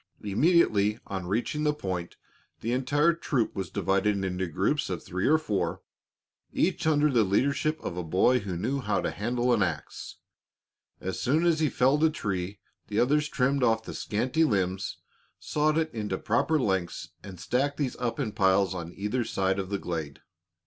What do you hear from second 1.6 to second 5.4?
the point, the entire troop was divided into groups of three or